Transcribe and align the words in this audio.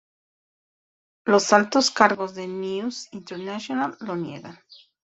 Los 1.27 1.53
altos 1.53 1.91
cargos 1.91 2.33
de 2.33 2.47
"News 2.47 3.07
International" 3.11 3.95
lo 3.99 4.15
niegan. 4.15 4.57